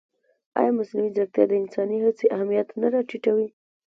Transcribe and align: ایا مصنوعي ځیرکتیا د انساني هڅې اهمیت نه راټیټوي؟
ایا 0.59 0.71
مصنوعي 0.77 1.09
ځیرکتیا 1.15 1.43
د 1.47 1.51
انساني 1.61 1.97
هڅې 2.05 2.25
اهمیت 2.35 2.67
نه 2.81 2.87
راټیټوي؟ 2.93 3.47